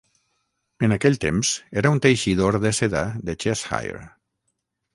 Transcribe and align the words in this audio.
En 0.87 0.95
aquell 0.95 1.17
temps, 1.25 1.51
era 1.81 1.91
un 1.97 2.01
teixidor 2.07 2.59
de 2.65 2.73
seda 2.81 3.05
de 3.29 3.37
Cheshire. 3.45 4.05